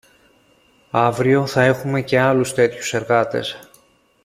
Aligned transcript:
Αύριο 0.91 1.45
θα 1.45 1.63
έχουμε 1.63 2.01
και 2.01 2.19
άλλους 2.19 2.53
τέτοιους 2.53 2.93
εργάτες 2.93 3.69